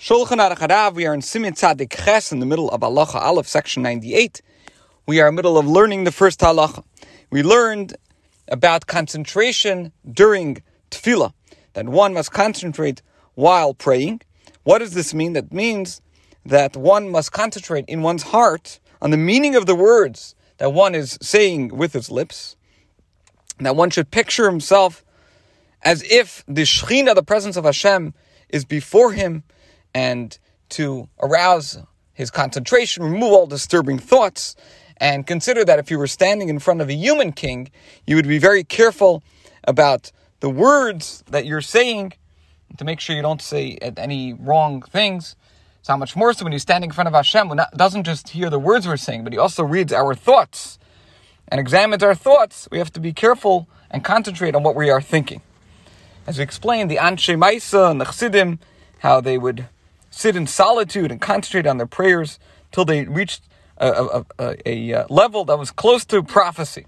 [0.00, 3.46] Shulchan Aruch Harav, we are in Simin Tzadik Ches in the middle of Halacha Aleph,
[3.46, 4.40] section 98.
[5.06, 6.82] We are in the middle of learning the first halacha.
[7.30, 7.98] We learned
[8.48, 11.34] about concentration during tefillah,
[11.74, 13.02] that one must concentrate
[13.34, 14.22] while praying.
[14.62, 15.34] What does this mean?
[15.34, 16.00] That means
[16.46, 20.94] that one must concentrate in one's heart on the meaning of the words that one
[20.94, 22.56] is saying with his lips,
[23.58, 25.04] that one should picture himself
[25.82, 28.14] as if the Shekhinah, the presence of Hashem,
[28.48, 29.44] is before him,
[29.94, 30.38] and
[30.70, 31.78] to arouse
[32.12, 34.54] his concentration, remove all disturbing thoughts,
[34.98, 37.70] and consider that if you were standing in front of a human king,
[38.06, 39.22] you would be very careful
[39.64, 42.12] about the words that you're saying
[42.76, 45.36] to make sure you don't say any wrong things.
[45.82, 48.28] So how much more so when you're standing in front of Hashem, who doesn't just
[48.28, 50.78] hear the words we're saying, but he also reads our thoughts
[51.48, 52.68] and examines our thoughts.
[52.70, 55.40] We have to be careful and concentrate on what we are thinking.
[56.26, 58.58] As we explained, the Anshe Maisa and the Chassidim,
[58.98, 59.68] how they would
[60.10, 62.38] sit in solitude and concentrate on their prayers
[62.72, 63.42] till they reached
[63.78, 66.86] a, a, a, a, uh, level that was close to prophecy.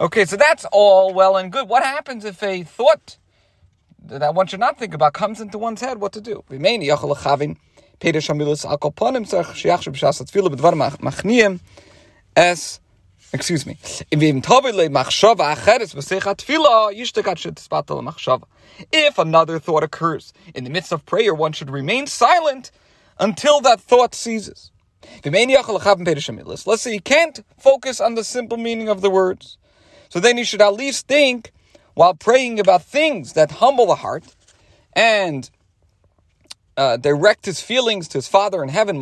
[0.00, 1.68] Okay, so that's all well and good.
[1.68, 3.18] What happens if a thought
[4.04, 6.00] that one should not think about comes into one's head?
[6.00, 6.44] What to do?
[12.36, 12.80] As
[13.32, 13.78] excuse me.
[18.92, 22.70] If another thought occurs in the midst of prayer, one should remain silent
[23.18, 24.70] until that thought ceases.
[26.66, 29.58] Let's say you can't focus on the simple meaning of the words.
[30.08, 31.52] So then you should at least think
[31.94, 34.24] while praying about things that humble the heart
[34.94, 35.50] and
[36.76, 39.00] uh, direct his feelings to his Father in heaven.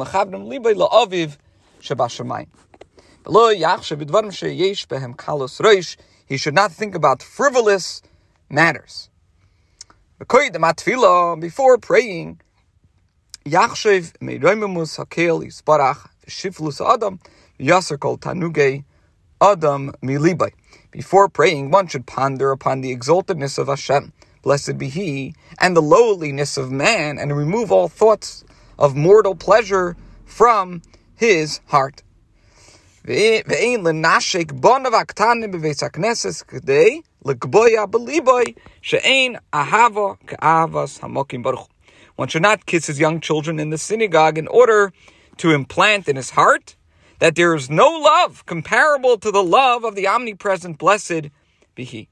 [6.27, 8.01] He should not think about frivolous
[8.49, 9.11] matters.
[11.41, 12.41] Before praying,
[20.93, 25.83] Before praying, one should ponder upon the exaltedness of Hashem, blessed be He, and the
[25.83, 28.45] lowliness of man, and remove all thoughts
[28.79, 30.81] of mortal pleasure from
[31.17, 32.03] his heart.
[33.06, 38.44] ואין לנשק בונב הקטנים בבית הכנסת כדי לקבוע בליבוי
[38.82, 41.68] שאין אהבה כאהבס המוקים ברוך
[42.18, 44.92] One should not kiss his young children in the synagogue in order
[45.38, 46.76] to implant in his heart
[47.20, 51.30] that there is no love comparable to the love of the omnipresent blessed
[51.76, 52.08] be he.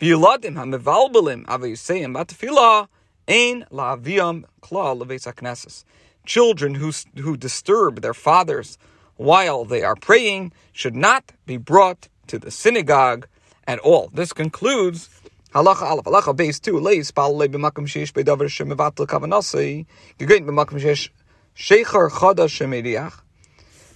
[0.00, 2.82] וילדים המבלבלים אביסיהם בתפילה
[3.28, 5.84] אין להביאם כלל לבית הכנסת.
[6.26, 8.78] Children who, who disturb their fathers
[9.21, 13.27] while they are praying should not be brought to the synagogue
[13.67, 14.09] at all.
[14.11, 15.09] This concludes
[15.53, 16.05] Halacha Aleph.
[16.05, 16.79] Halacha Beis 2.
[16.79, 19.85] Leis pal le b'makom sheish bedavar shemevatel kavanasi.
[20.17, 21.09] Gegein b'makom sheish
[21.55, 23.21] sheicher chada shemediach.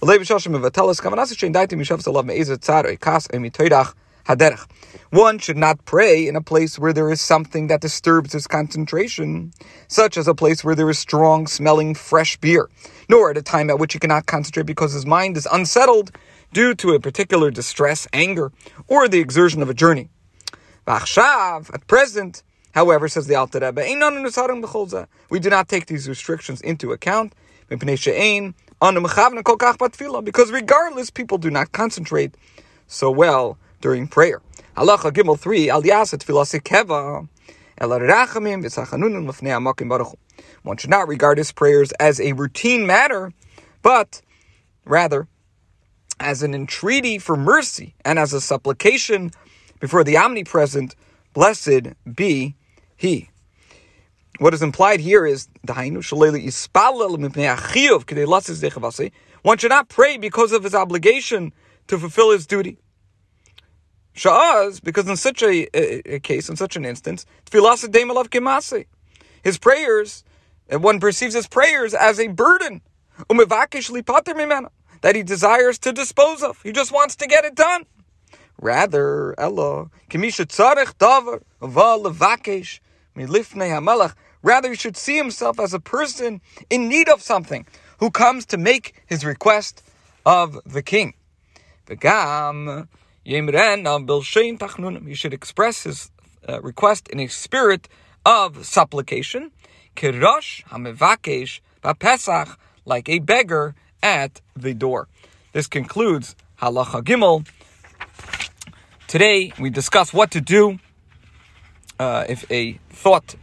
[0.00, 3.94] Le b'shal shemevateles kavanasi shein daitim yishav salav me'ezet tzar emitoidach
[4.26, 4.66] haderech.
[5.10, 9.52] One should not pray in a place where there is something that disturbs his concentration,
[9.88, 12.68] such as a place where there is strong smelling fresh beer,
[13.08, 16.10] nor at a time at which he cannot concentrate because his mind is unsettled
[16.52, 18.52] due to a particular distress, anger,
[18.88, 20.08] or the exertion of a journey.
[20.86, 22.42] V'achshav, at present,
[22.72, 23.84] however, says the Alter Rebbe,
[25.30, 27.32] we do not take these restrictions into account,
[27.68, 28.12] because
[30.52, 32.36] regardless, people do not concentrate
[32.86, 34.40] so well during prayer.
[34.76, 37.28] Halacha Gimel 3, Al Yaset Filasi Keva,
[40.62, 43.32] One should not regard his prayers as a routine matter,
[43.82, 44.20] but
[44.84, 45.28] rather
[46.18, 49.30] as an entreaty for mercy and as a supplication
[49.80, 50.94] before the omnipresent,
[51.34, 52.54] blessed be
[52.96, 53.30] he.
[54.38, 55.48] What is implied here is
[59.42, 61.52] one should not pray because of his obligation
[61.86, 62.78] to fulfill his duty.
[64.16, 67.26] Sha'az, because in such a, a, a, case, in such an instance,
[69.44, 70.24] his prayers,
[70.68, 72.80] and one perceives his prayers as a burden,
[73.28, 76.62] that he desires to dispose of.
[76.62, 77.84] He just wants to get it done.
[78.58, 79.90] Rather, Ella,
[84.42, 86.40] Rather, he should see himself as a person
[86.70, 87.66] in need of something
[87.98, 89.82] who comes to make his request
[90.24, 91.14] of the king.
[95.04, 96.12] He should express his
[96.48, 97.88] uh, request in a spirit
[98.24, 99.50] of supplication.
[102.84, 105.08] like a beggar at the door.
[105.52, 107.44] This concludes Halacha Gimel.
[109.08, 110.78] Today we discuss what to do
[111.98, 113.34] uh, if a thought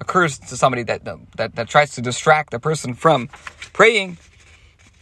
[0.00, 1.04] occurs to somebody that,
[1.36, 3.28] that, that tries to distract a person from
[3.74, 4.16] praying,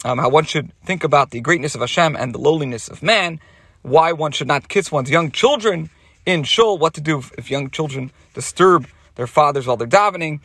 [0.05, 3.39] um, how one should think about the greatness of Hashem and the lowliness of man,
[3.85, 5.91] why one should not kiss one's young children
[6.25, 10.41] in shul, what to do if, if young children disturb their fathers while they're davening,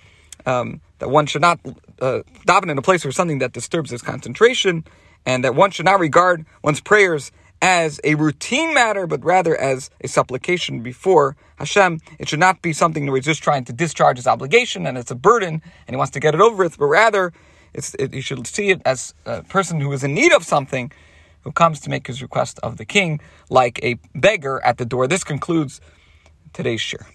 [0.46, 1.58] um, that one should not
[2.02, 4.84] uh, daven in a place or something that disturbs his concentration,
[5.26, 7.32] and that one should not regard one's prayers
[7.62, 12.00] as a routine matter, but rather as a supplication before Hashem.
[12.20, 15.12] It should not be something where he's just trying to discharge his obligation and it's
[15.12, 17.34] a burden and he wants to get it over with, but rather
[17.74, 20.92] it, you should see it as a person who is in need of something
[21.42, 23.20] who comes to make his request of the king
[23.50, 25.08] like a beggar at the door.
[25.08, 25.82] This concludes
[26.54, 27.08] today's share.